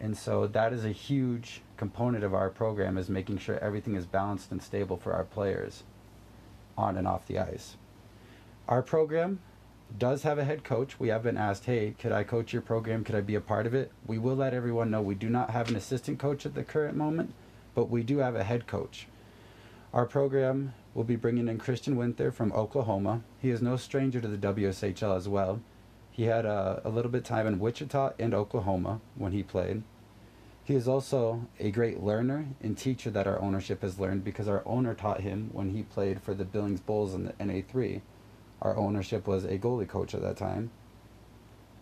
And 0.00 0.16
so 0.16 0.46
that 0.46 0.72
is 0.72 0.84
a 0.84 0.92
huge 0.92 1.60
component 1.76 2.24
of 2.24 2.32
our 2.32 2.48
program 2.48 2.96
is 2.96 3.10
making 3.10 3.36
sure 3.36 3.58
everything 3.58 3.96
is 3.96 4.06
balanced 4.06 4.50
and 4.50 4.62
stable 4.62 4.96
for 4.96 5.12
our 5.12 5.24
players 5.24 5.82
on 6.76 6.96
and 6.96 7.06
off 7.06 7.26
the 7.26 7.38
ice. 7.38 7.76
Our 8.66 8.80
program 8.80 9.40
does 9.96 10.22
have 10.22 10.38
a 10.38 10.44
head 10.44 10.64
coach. 10.64 10.98
We 11.00 11.08
have 11.08 11.22
been 11.22 11.36
asked, 11.36 11.64
hey, 11.64 11.94
could 11.98 12.12
I 12.12 12.24
coach 12.24 12.52
your 12.52 12.62
program? 12.62 13.04
Could 13.04 13.14
I 13.14 13.20
be 13.20 13.34
a 13.34 13.40
part 13.40 13.66
of 13.66 13.74
it? 13.74 13.90
We 14.06 14.18
will 14.18 14.36
let 14.36 14.54
everyone 14.54 14.90
know 14.90 15.00
we 15.00 15.14
do 15.14 15.28
not 15.28 15.50
have 15.50 15.68
an 15.68 15.76
assistant 15.76 16.18
coach 16.18 16.44
at 16.44 16.54
the 16.54 16.64
current 16.64 16.96
moment, 16.96 17.32
but 17.74 17.88
we 17.88 18.02
do 18.02 18.18
have 18.18 18.36
a 18.36 18.44
head 18.44 18.66
coach. 18.66 19.06
Our 19.94 20.04
program 20.04 20.74
will 20.94 21.04
be 21.04 21.16
bringing 21.16 21.48
in 21.48 21.58
Christian 21.58 21.96
Winther 21.96 22.30
from 22.30 22.52
Oklahoma. 22.52 23.22
He 23.40 23.50
is 23.50 23.62
no 23.62 23.76
stranger 23.76 24.20
to 24.20 24.28
the 24.28 24.36
WSHL 24.36 25.16
as 25.16 25.28
well. 25.28 25.60
He 26.10 26.24
had 26.24 26.44
a, 26.44 26.82
a 26.84 26.90
little 26.90 27.10
bit 27.10 27.24
time 27.24 27.46
in 27.46 27.58
Wichita 27.58 28.12
and 28.18 28.34
Oklahoma 28.34 29.00
when 29.14 29.32
he 29.32 29.42
played. 29.42 29.82
He 30.64 30.74
is 30.74 30.86
also 30.86 31.46
a 31.58 31.70
great 31.70 32.02
learner 32.02 32.48
and 32.60 32.76
teacher 32.76 33.08
that 33.10 33.26
our 33.26 33.40
ownership 33.40 33.80
has 33.80 33.98
learned 33.98 34.24
because 34.24 34.48
our 34.48 34.62
owner 34.66 34.92
taught 34.92 35.22
him 35.22 35.48
when 35.52 35.70
he 35.70 35.82
played 35.82 36.20
for 36.20 36.34
the 36.34 36.44
Billings 36.44 36.80
Bulls 36.80 37.14
in 37.14 37.24
the 37.24 37.32
NA3. 37.34 38.02
Our 38.62 38.76
ownership 38.76 39.26
was 39.26 39.44
a 39.44 39.58
goalie 39.58 39.88
coach 39.88 40.14
at 40.14 40.22
that 40.22 40.36
time. 40.36 40.70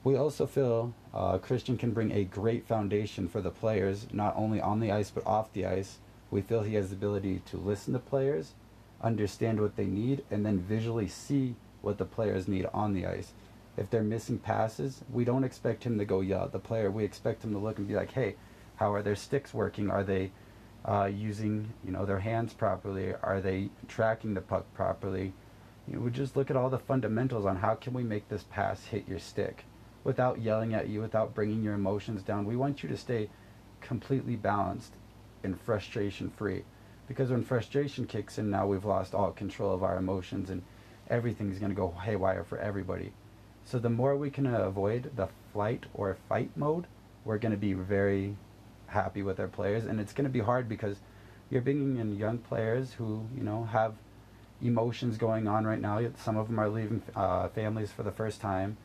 We 0.04 0.16
also 0.16 0.46
feel 0.46 0.94
uh, 1.12 1.38
Christian 1.38 1.76
can 1.76 1.92
bring 1.92 2.12
a 2.12 2.24
great 2.24 2.66
foundation 2.66 3.28
for 3.28 3.40
the 3.40 3.50
players, 3.50 4.06
not 4.12 4.36
only 4.36 4.60
on 4.60 4.78
the 4.80 4.92
ice 4.92 5.10
but 5.10 5.26
off 5.26 5.52
the 5.52 5.66
ice. 5.66 5.98
We 6.30 6.42
feel 6.42 6.62
he 6.62 6.74
has 6.74 6.90
the 6.90 6.96
ability 6.96 7.42
to 7.46 7.56
listen 7.56 7.92
to 7.92 7.98
players, 7.98 8.52
understand 9.02 9.60
what 9.60 9.76
they 9.76 9.86
need, 9.86 10.24
and 10.30 10.44
then 10.44 10.60
visually 10.60 11.08
see 11.08 11.56
what 11.82 11.98
the 11.98 12.04
players 12.04 12.46
need 12.46 12.66
on 12.72 12.94
the 12.94 13.06
ice. 13.06 13.32
If 13.76 13.90
they're 13.90 14.02
missing 14.02 14.38
passes, 14.38 15.02
we 15.12 15.24
don't 15.24 15.44
expect 15.44 15.84
him 15.84 15.98
to 15.98 16.04
go 16.04 16.20
yell 16.20 16.44
at 16.44 16.52
the 16.52 16.58
player. 16.58 16.90
We 16.90 17.04
expect 17.04 17.44
him 17.44 17.52
to 17.52 17.58
look 17.58 17.78
and 17.78 17.88
be 17.88 17.94
like, 17.94 18.12
hey, 18.12 18.36
how 18.76 18.92
are 18.92 19.02
their 19.02 19.16
sticks 19.16 19.52
working? 19.52 19.90
Are 19.90 20.04
they 20.04 20.30
uh, 20.84 21.10
using 21.12 21.72
you 21.84 21.90
know 21.90 22.06
their 22.06 22.20
hands 22.20 22.54
properly? 22.54 23.12
Are 23.22 23.40
they 23.40 23.70
tracking 23.88 24.34
the 24.34 24.40
puck 24.40 24.72
properly? 24.74 25.32
You 25.86 25.96
know, 25.96 26.00
we 26.00 26.10
just 26.10 26.36
look 26.36 26.50
at 26.50 26.56
all 26.56 26.70
the 26.70 26.78
fundamentals 26.78 27.46
on 27.46 27.56
how 27.56 27.74
can 27.74 27.92
we 27.92 28.02
make 28.02 28.28
this 28.28 28.44
pass 28.50 28.84
hit 28.84 29.08
your 29.08 29.18
stick 29.18 29.64
without 30.04 30.40
yelling 30.40 30.74
at 30.74 30.88
you, 30.88 31.00
without 31.00 31.34
bringing 31.34 31.62
your 31.62 31.74
emotions 31.74 32.22
down. 32.22 32.44
We 32.44 32.56
want 32.56 32.82
you 32.82 32.88
to 32.88 32.96
stay 32.96 33.28
completely 33.80 34.36
balanced 34.36 34.94
and 35.42 35.60
frustration 35.60 36.30
free. 36.30 36.64
Because 37.08 37.30
when 37.30 37.44
frustration 37.44 38.06
kicks 38.06 38.38
in, 38.38 38.50
now 38.50 38.66
we've 38.66 38.84
lost 38.84 39.14
all 39.14 39.30
control 39.30 39.72
of 39.72 39.84
our 39.84 39.96
emotions 39.96 40.50
and 40.50 40.62
everything's 41.08 41.58
going 41.58 41.70
to 41.70 41.76
go 41.76 41.90
haywire 41.90 42.42
for 42.44 42.58
everybody. 42.58 43.12
So 43.64 43.78
the 43.78 43.90
more 43.90 44.16
we 44.16 44.30
can 44.30 44.46
avoid 44.46 45.10
the 45.16 45.28
flight 45.52 45.84
or 45.94 46.16
fight 46.28 46.50
mode, 46.56 46.86
we're 47.24 47.38
going 47.38 47.52
to 47.52 47.58
be 47.58 47.72
very 47.72 48.36
happy 48.86 49.22
with 49.22 49.40
our 49.40 49.48
players, 49.48 49.84
and 49.84 50.00
it's 50.00 50.12
going 50.12 50.24
to 50.24 50.30
be 50.30 50.40
hard 50.40 50.68
because 50.68 50.98
you're 51.50 51.62
bringing 51.62 51.96
in 51.96 52.16
young 52.16 52.38
players 52.38 52.92
who 52.92 53.26
you 53.36 53.42
know 53.42 53.64
have 53.64 53.94
emotions 54.62 55.16
going 55.16 55.46
on 55.46 55.66
right 55.66 55.80
now. 55.80 56.00
Some 56.22 56.36
of 56.36 56.48
them 56.48 56.58
are 56.58 56.68
leaving 56.68 57.02
uh, 57.14 57.48
families 57.48 57.92
for 57.92 58.02
the 58.02 58.12
first 58.12 58.40
time 58.40 58.76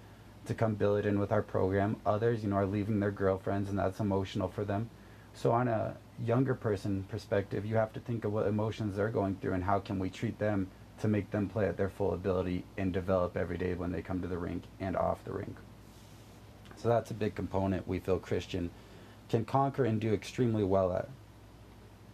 to 0.45 0.53
come 0.53 0.75
billet 0.75 1.05
in 1.05 1.19
with 1.19 1.31
our 1.31 1.41
program. 1.41 1.97
Others, 2.05 2.43
you 2.43 2.49
know, 2.49 2.57
are 2.57 2.65
leaving 2.65 2.99
their 2.99 3.11
girlfriends, 3.11 3.69
and 3.69 3.77
that's 3.77 3.99
emotional 3.99 4.47
for 4.47 4.65
them. 4.65 4.89
So, 5.33 5.51
on 5.51 5.67
a 5.67 5.95
younger 6.23 6.55
person 6.55 7.05
perspective, 7.09 7.65
you 7.65 7.75
have 7.75 7.93
to 7.93 7.99
think 7.99 8.25
of 8.25 8.33
what 8.33 8.47
emotions 8.47 8.95
they're 8.95 9.09
going 9.09 9.35
through 9.35 9.53
and 9.53 9.63
how 9.63 9.79
can 9.79 9.97
we 9.97 10.09
treat 10.09 10.39
them 10.39 10.67
to 10.99 11.07
make 11.07 11.31
them 11.31 11.47
play 11.47 11.67
at 11.67 11.77
their 11.77 11.89
full 11.89 12.13
ability 12.13 12.63
and 12.77 12.93
develop 12.93 13.35
every 13.35 13.57
day 13.57 13.73
when 13.73 13.91
they 13.91 14.01
come 14.01 14.21
to 14.21 14.27
the 14.27 14.37
rink 14.37 14.63
and 14.79 14.95
off 14.95 15.23
the 15.23 15.31
rink. 15.31 15.55
So 16.75 16.89
that's 16.89 17.11
a 17.11 17.15
big 17.15 17.35
component 17.35 17.87
we 17.87 17.99
feel 17.99 18.19
Christian 18.19 18.69
can 19.29 19.45
conquer 19.45 19.85
and 19.85 19.99
do 19.99 20.13
extremely 20.13 20.63
well 20.63 20.93
at. 20.93 21.07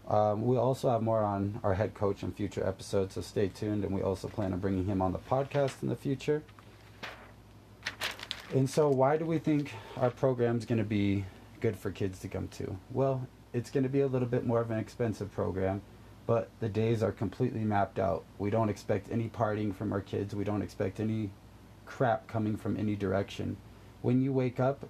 Um, 0.10 0.46
we 0.46 0.58
also 0.58 0.90
have 0.90 1.02
more 1.02 1.22
on 1.22 1.60
our 1.64 1.74
head 1.74 1.94
coach 1.94 2.24
in 2.24 2.32
future 2.32 2.66
episodes, 2.66 3.16
so 3.16 3.22
stay 3.22 3.50
tuned. 3.50 3.84
And 3.84 3.94
we 3.94 4.02
also 4.02 4.28
plan 4.28 4.54
on 4.54 4.60
bringing 4.60 4.86
him 4.86 5.02
on 5.02 5.12
the 5.12 5.20
podcast 5.20 5.84
in 5.84 5.90
the 5.90 5.96
future. 5.96 6.44
And 8.54 8.70
so, 8.70 8.90
why 8.90 9.18
do 9.18 9.26
we 9.26 9.40
think 9.40 9.74
our 9.98 10.10
program 10.10 10.58
is 10.58 10.66
going 10.66 10.78
to 10.78 10.86
be 10.86 11.26
good 11.60 11.78
for 11.78 11.92
kids 11.92 12.20
to 12.20 12.30
come 12.30 12.48
to? 12.50 12.78
Well, 12.92 13.28
it's 13.52 13.70
going 13.70 13.84
to 13.84 13.90
be 13.90 14.02
a 14.02 14.08
little 14.08 14.28
bit 14.28 14.46
more 14.46 14.62
of 14.62 14.72
an 14.72 14.80
expensive 14.80 15.32
program, 15.34 15.82
but 16.26 16.50
the 16.62 16.70
days 16.70 17.04
are 17.04 17.12
completely 17.12 17.66
mapped 17.66 18.00
out. 18.00 18.24
We 18.38 18.50
don't 18.50 18.70
expect 18.70 19.12
any 19.12 19.28
partying 19.28 19.76
from 19.76 19.92
our 19.92 20.00
kids, 20.00 20.34
we 20.34 20.46
don't 20.46 20.62
expect 20.62 21.02
any 21.02 21.32
crap 21.86 22.28
coming 22.28 22.56
from 22.56 22.78
any 22.78 22.96
direction. 22.96 23.58
When 24.02 24.22
you 24.22 24.32
wake 24.32 24.60
up, 24.60 24.88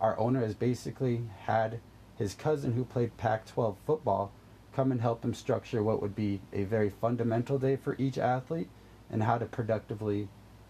our 0.00 0.16
owner 0.18 0.40
has 0.40 0.54
basically 0.54 1.22
had 1.46 1.80
his 2.16 2.34
cousin 2.34 2.72
who 2.72 2.84
played 2.84 3.16
Pac 3.16 3.46
12 3.46 3.76
football 3.86 4.32
come 4.74 4.92
and 4.92 5.00
help 5.00 5.24
him 5.24 5.34
structure 5.34 5.82
what 5.82 6.02
would 6.02 6.14
be 6.14 6.40
a 6.52 6.64
very 6.64 6.90
fundamental 6.90 7.58
day 7.58 7.76
for 7.76 7.96
each 7.98 8.18
athlete 8.18 8.68
and 9.10 9.22
how 9.22 9.38
to 9.38 9.46
productively 9.46 10.28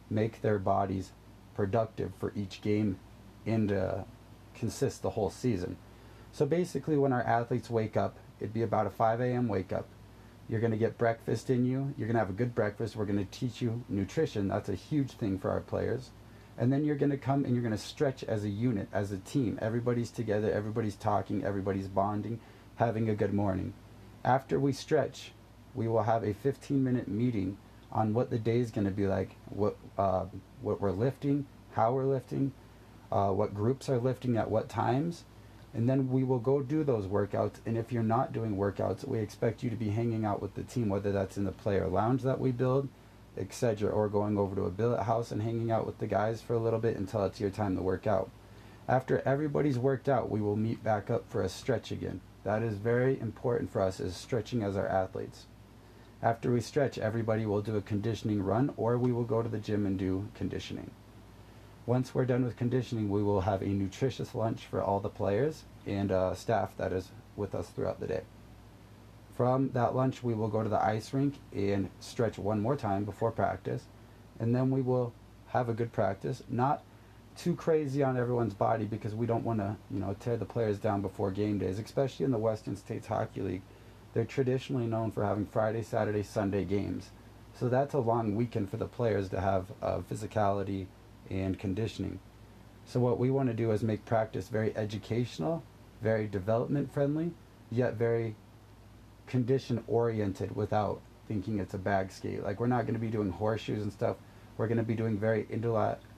make 0.09 0.43
their 0.43 0.59
bodies 0.59 1.13
productive 1.55 2.13
for 2.19 2.33
each 2.37 2.61
game 2.61 2.99
and 3.45 3.73
uh, 3.73 3.99
consist 4.55 5.03
the 5.03 5.11
whole 5.11 5.31
season. 5.31 5.77
So 6.33 6.47
basically, 6.47 6.97
when 6.97 7.13
our 7.13 7.23
athletes 7.23 7.71
wake 7.71 7.97
up, 7.97 8.17
it'd 8.41 8.53
be 8.53 8.63
about 8.63 8.87
a 8.87 8.91
5 8.91 9.21
a.m. 9.21 9.49
wake 9.49 9.73
up. 9.73 9.87
You're 10.49 10.61
going 10.61 10.73
to 10.73 10.77
get 10.77 10.99
breakfast 10.99 11.51
in 11.51 11.65
you. 11.65 11.95
You're 11.97 12.07
going 12.07 12.15
to 12.15 12.21
have 12.21 12.31
a 12.31 12.35
good 12.35 12.55
breakfast. 12.55 12.95
We're 12.95 13.07
going 13.07 13.25
to 13.25 13.39
teach 13.39 13.61
you 13.61 13.83
nutrition. 13.89 14.49
That's 14.49 14.69
a 14.69 14.75
huge 14.75 15.13
thing 15.13 15.39
for 15.39 15.51
our 15.51 15.61
players. 15.61 16.11
And 16.59 16.73
then 16.73 16.85
you're 16.85 16.97
going 16.97 17.11
to 17.11 17.19
come 17.19 17.45
and 17.45 17.55
you're 17.55 17.63
going 17.63 17.77
to 17.77 17.79
stretch 17.79 18.25
as 18.25 18.45
a 18.45 18.49
unit, 18.49 18.89
as 18.93 19.13
a 19.13 19.19
team. 19.19 19.59
Everybody's 19.61 20.11
together, 20.11 20.51
everybody's 20.51 20.97
talking, 20.97 21.45
everybody's 21.45 21.89
bonding, 21.89 22.41
having 22.77 23.11
a 23.11 23.15
good 23.15 23.35
morning. 23.35 23.75
After 24.25 24.59
we 24.59 24.73
stretch, 24.73 25.33
we 25.75 25.87
will 25.87 26.05
have 26.05 26.25
a 26.25 26.33
15 26.33 26.83
minute 26.83 27.09
meeting 27.09 27.59
on 27.93 28.15
what 28.15 28.31
the 28.31 28.39
day 28.39 28.59
is 28.59 28.71
going 28.71 28.87
to 28.87 28.91
be 28.91 29.07
like, 29.07 29.37
what, 29.51 29.77
uh, 29.99 30.25
what 30.63 30.81
we're 30.81 30.91
lifting, 30.93 31.47
how 31.73 31.93
we're 31.93 32.05
lifting, 32.05 32.53
uh, 33.13 33.29
what 33.29 33.55
groups 33.55 33.89
are 33.89 33.99
lifting 33.99 34.37
at 34.37 34.51
what 34.51 34.69
times. 34.69 35.25
And 35.75 35.89
then 35.89 36.11
we 36.11 36.25
will 36.25 36.39
go 36.39 36.63
do 36.63 36.85
those 36.85 37.07
workouts. 37.07 37.57
And 37.67 37.77
if 37.77 37.93
you're 37.93 38.03
not 38.03 38.33
doing 38.33 38.57
workouts, 38.57 39.07
we 39.07 39.19
expect 39.19 39.63
you 39.63 39.69
to 39.69 39.77
be 39.77 39.91
hanging 39.91 40.25
out 40.25 40.41
with 40.41 40.55
the 40.55 40.63
team, 40.63 40.89
whether 40.89 41.13
that's 41.13 41.37
in 41.37 41.45
the 41.45 41.53
player 41.53 41.87
lounge 41.87 42.23
that 42.23 42.41
we 42.41 42.51
build 42.51 42.89
etc., 43.39 43.89
or 43.91 44.09
going 44.09 44.39
over 44.39 44.55
to 44.57 44.65
a 44.65 44.71
billet 44.71 45.03
house 45.03 45.31
and 45.31 45.43
hanging 45.43 45.71
out 45.71 45.87
with 45.87 45.99
the 45.99 46.07
guys 46.07 46.41
for 46.41 46.55
a 46.55 46.59
little 46.59 46.79
bit 46.79 46.97
until 46.97 47.25
it's 47.25 47.41
your 47.41 47.51
time 47.51 47.77
to 47.77 47.83
work 47.83 48.07
out. 48.07 48.31
After 48.89 49.21
everybody's 49.27 49.79
worked 49.79 50.09
out, 50.09 50.31
we 50.31 50.41
will 50.41 50.57
meet 50.57 50.85
back 50.85 51.11
up 51.11 51.25
for 51.29 51.43
a 51.43 51.49
stretch 51.49 51.91
again. 51.91 52.21
That 52.45 52.63
is 52.63 52.79
very 52.79 53.19
important 53.19 53.73
for 53.73 53.81
us 53.81 53.99
is 53.99 54.15
stretching 54.15 54.63
as 54.63 54.77
our 54.77 54.87
athletes. 54.87 55.47
After 56.23 56.53
we 56.53 56.61
stretch, 56.61 56.97
everybody 56.97 57.45
will 57.45 57.61
do 57.61 57.77
a 57.77 57.83
conditioning 57.83 58.43
run 58.43 58.73
or 58.77 58.97
we 58.97 59.13
will 59.13 59.25
go 59.25 59.43
to 59.43 59.49
the 59.49 59.59
gym 59.59 59.85
and 59.85 59.99
do 59.99 60.29
conditioning. 60.35 60.93
Once 61.85 62.15
we're 62.15 62.25
done 62.25 62.45
with 62.45 62.57
conditioning, 62.57 63.09
we 63.11 63.23
will 63.23 63.43
have 63.43 63.63
a 63.63 63.67
nutritious 63.67 64.35
lunch 64.35 64.65
for 64.65 64.83
all 64.83 65.01
the 65.01 65.09
players 65.09 65.65
and 65.87 66.11
uh, 66.11 66.35
staff 66.35 66.77
that 66.77 66.93
is 66.93 67.11
with 67.37 67.55
us 67.55 67.69
throughout 67.69 68.01
the 68.01 68.07
day. 68.07 68.23
From 69.37 69.71
that 69.73 69.95
lunch, 69.95 70.23
we 70.23 70.33
will 70.33 70.49
go 70.49 70.63
to 70.63 70.69
the 70.69 70.83
ice 70.83 71.13
rink 71.13 71.35
and 71.55 71.91
stretch 72.01 72.39
one 72.39 72.61
more 72.61 72.75
time 72.75 73.05
before 73.05 73.31
practice. 73.31 73.85
And 74.41 74.55
then 74.55 74.71
we 74.71 74.81
will 74.81 75.13
have 75.49 75.69
a 75.69 75.75
good 75.75 75.93
practice. 75.93 76.43
Not 76.49 76.83
too 77.37 77.55
crazy 77.55 78.03
on 78.03 78.17
everyone's 78.17 78.55
body 78.55 78.87
because 78.87 79.15
we 79.15 79.27
don't 79.27 79.45
want 79.45 79.59
to, 79.59 79.77
you 79.91 80.01
know, 80.01 80.17
tear 80.19 80.39
the 80.39 80.47
players 80.47 80.79
down 80.79 81.03
before 81.03 81.31
game 81.31 81.59
days, 81.59 81.79
especially 81.79 82.25
in 82.25 82.31
the 82.31 82.39
Western 82.39 82.77
States 82.77 83.09
Hockey 83.09 83.43
League. 83.43 83.63
They're 84.15 84.25
traditionally 84.25 84.87
known 84.87 85.11
for 85.11 85.23
having 85.23 85.45
Friday, 85.45 85.83
Saturday, 85.83 86.23
Sunday 86.23 86.65
games. 86.65 87.11
So 87.53 87.69
that's 87.69 87.93
a 87.93 87.99
long 87.99 88.37
weekend 88.37 88.71
for 88.71 88.79
the 88.79 88.87
players 88.87 89.29
to 89.31 89.41
have 89.41 89.67
uh, 89.83 89.99
physicality 90.11 90.87
and 91.29 91.59
conditioning. 91.59 92.21
So 92.87 93.01
what 93.01 93.19
we 93.19 93.31
want 93.31 93.49
to 93.51 93.55
do 93.55 93.71
is 93.73 93.83
make 93.83 94.07
practice 94.07 94.49
very 94.49 94.75
educational, 94.75 95.63
very 96.01 96.27
development 96.27 96.91
friendly, 96.91 97.33
yet 97.71 97.95
very 97.95 98.35
condition 99.27 99.83
oriented 99.87 100.55
without 100.55 101.01
thinking 101.29 101.59
it's 101.59 101.75
a 101.75 101.79
bag 101.79 102.13
skate. 102.13 102.43
Like 102.43 102.61
we're 102.61 102.67
not 102.67 102.83
going 102.83 102.95
to 102.95 103.01
be 103.01 103.11
doing 103.11 103.31
horseshoes 103.31 103.83
and 103.83 103.93
stuff. 103.93 104.17
We're 104.57 104.69
going 104.69 104.79
to 104.79 104.85
be 104.85 104.95
doing 104.95 105.19
very 105.19 105.47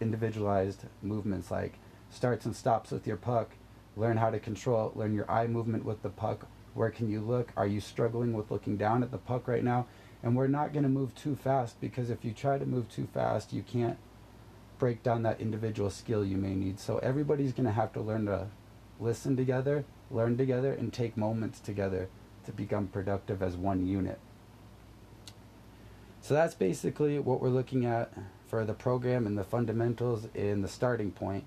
individualized 0.01 0.85
movements 1.03 1.51
like 1.51 1.79
starts 2.11 2.47
and 2.47 2.55
stops 2.55 2.91
with 2.91 3.07
your 3.07 3.17
puck. 3.17 3.51
Learn 3.97 4.17
how 4.17 4.31
to 4.31 4.39
control, 4.39 4.93
learn 4.95 5.15
your 5.15 5.29
eye 5.31 5.47
movement 5.47 5.85
with 5.85 6.03
the 6.03 6.11
puck. 6.11 6.47
Where 6.75 6.91
can 6.91 7.11
you 7.11 7.21
look? 7.21 7.53
Are 7.57 7.67
you 7.67 7.81
struggling 7.81 8.33
with 8.33 8.51
looking 8.51 8.77
down 8.77 9.03
at 9.03 9.11
the 9.11 9.19
puck 9.19 9.49
right 9.49 9.65
now? 9.65 9.87
And 10.23 10.37
we're 10.37 10.47
not 10.47 10.73
going 10.73 10.85
to 10.85 10.89
move 10.89 11.15
too 11.15 11.35
fast 11.35 11.81
because 11.81 12.11
if 12.11 12.25
you 12.25 12.33
try 12.33 12.59
to 12.59 12.67
move 12.67 12.89
too 12.89 13.09
fast, 13.13 13.53
you 13.53 13.63
can't 13.63 13.99
break 14.79 15.03
down 15.03 15.23
that 15.25 15.41
individual 15.41 15.91
skill 15.91 16.25
you 16.25 16.37
may 16.37 16.55
need. 16.55 16.79
So 16.79 16.99
everybody's 16.99 17.53
going 17.53 17.67
to 17.67 17.73
have 17.73 17.93
to 17.95 18.01
learn 18.01 18.27
to 18.27 18.47
listen 19.01 19.37
together, 19.37 19.85
learn 20.11 20.37
together, 20.37 20.73
and 20.73 20.93
take 20.93 21.17
moments 21.17 21.59
together 21.59 22.09
to 22.49 22.53
become 22.53 22.89
productive 22.89 23.43
as 23.43 23.57
one 23.57 23.87
unit. 23.87 24.19
So 26.23 26.33
that's 26.33 26.55
basically 26.55 27.19
what 27.19 27.43
we're 27.43 27.51
looking 27.51 27.85
at 27.85 28.11
for 28.47 28.65
the 28.65 28.73
program 28.73 29.27
and 29.27 29.37
the 29.37 29.45
fundamentals 29.45 30.29
in 30.35 30.63
the 30.63 30.69
starting 30.69 31.11
point. 31.11 31.45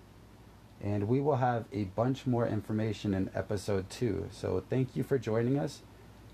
And 0.79 1.07
we 1.07 1.19
will 1.19 1.37
have 1.37 1.65
a 1.73 1.85
bunch 1.85 2.27
more 2.27 2.47
information 2.47 3.15
in 3.15 3.31
episode 3.33 3.89
two. 3.89 4.27
So 4.31 4.63
thank 4.69 4.95
you 4.95 5.03
for 5.03 5.17
joining 5.17 5.57
us. 5.57 5.81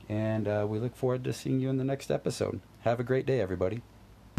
And 0.10 0.48
uh, 0.48 0.66
we 0.70 0.80
look 0.80 0.96
forward 0.96 1.24
to 1.24 1.34
seeing 1.34 1.62
you 1.62 1.70
in 1.70 1.78
the 1.78 1.84
next 1.86 2.12
episode. 2.12 2.60
Have 2.82 3.00
a 3.00 3.04
great 3.04 3.26
day, 3.26 3.40
everybody. 3.40 3.82